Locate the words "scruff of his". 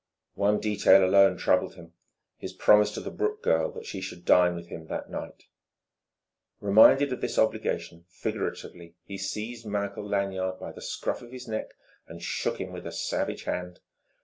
10.81-11.47